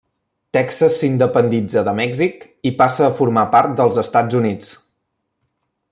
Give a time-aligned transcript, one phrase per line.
[0.57, 4.73] Texas s'independitza de Mèxic i passa a formar part dels Estats Units.